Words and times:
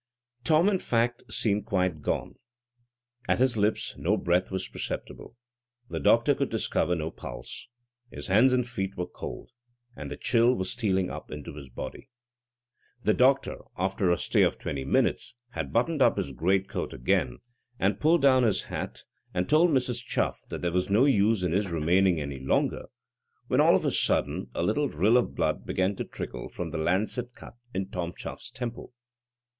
Tom, 0.43 0.67
in 0.67 0.79
fact, 0.79 1.21
seemed 1.31 1.67
quite 1.67 2.01
gone. 2.01 2.33
At 3.29 3.37
his 3.37 3.55
lips 3.55 3.93
no 3.99 4.17
breath 4.17 4.49
was 4.49 4.67
perceptible. 4.67 5.37
The 5.91 5.99
doctor 5.99 6.33
could 6.33 6.49
discover 6.49 6.95
no 6.95 7.11
pulse. 7.11 7.67
His 8.09 8.25
hands 8.25 8.51
and 8.51 8.67
feet 8.67 8.97
were 8.97 9.05
cold, 9.05 9.51
and 9.95 10.09
the 10.09 10.17
chill 10.17 10.55
was 10.55 10.71
stealing 10.71 11.11
up 11.11 11.29
into 11.29 11.53
his 11.53 11.69
body. 11.69 12.09
The 13.03 13.13
doctor, 13.13 13.59
after 13.77 14.09
a 14.09 14.17
stay 14.17 14.41
of 14.41 14.57
twenty 14.57 14.83
minutes, 14.83 15.35
had 15.51 15.71
buttoned 15.71 16.01
up 16.01 16.17
his 16.17 16.31
great 16.31 16.67
coat 16.67 16.93
again 16.93 17.37
and 17.77 17.99
pulled 17.99 18.23
down 18.23 18.41
his 18.41 18.63
hat, 18.63 19.03
and 19.35 19.47
told 19.47 19.69
Mrs. 19.69 20.03
Chuff 20.03 20.41
that 20.49 20.63
there 20.63 20.71
was 20.71 20.89
no 20.89 21.05
use 21.05 21.43
in 21.43 21.51
his 21.51 21.69
remaining 21.69 22.19
any 22.19 22.39
longer, 22.39 22.87
when, 23.45 23.61
all 23.61 23.75
of 23.75 23.85
a 23.85 23.91
sudden, 23.91 24.49
a 24.55 24.63
little 24.63 24.89
rill 24.89 25.15
of 25.17 25.35
blood 25.35 25.63
began 25.63 25.95
to 25.97 26.03
trickle 26.05 26.49
from 26.49 26.71
the 26.71 26.79
lancet 26.79 27.35
cut 27.35 27.53
in 27.71 27.89
Tom 27.89 28.13
Chuffs 28.17 28.49
temple. 28.49 28.93